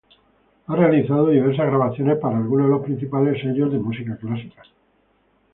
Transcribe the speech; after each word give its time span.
Ha 0.65 0.75
realizado 0.75 1.29
diversas 1.29 1.67
grabaciones 1.67 2.17
para 2.17 2.35
algunas 2.37 2.65
de 2.65 2.71
los 2.71 2.81
principales 2.83 3.39
sellos 3.39 3.71
de 3.71 3.77
música 3.77 4.17
clásica. 4.17 4.63